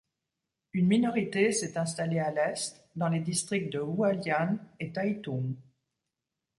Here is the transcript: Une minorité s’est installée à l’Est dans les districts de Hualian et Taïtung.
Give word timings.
Une 0.73 0.87
minorité 0.87 1.51
s’est 1.51 1.77
installée 1.77 2.17
à 2.17 2.31
l’Est 2.31 2.89
dans 2.95 3.07
les 3.07 3.19
districts 3.19 3.71
de 3.71 3.77
Hualian 3.81 4.57
et 4.79 4.91
Taïtung. 4.91 5.53